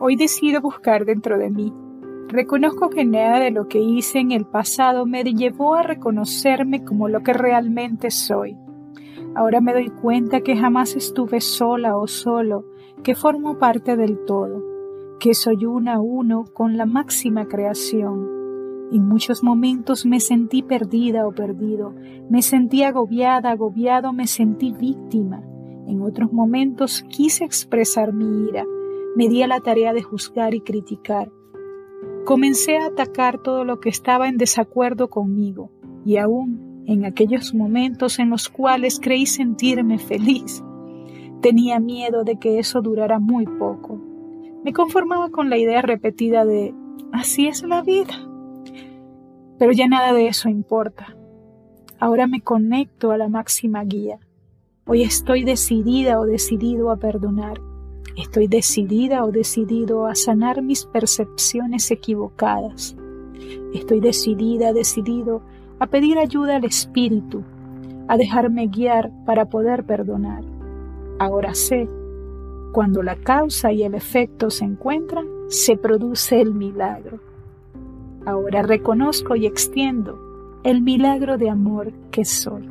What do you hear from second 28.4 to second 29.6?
ira, me di a la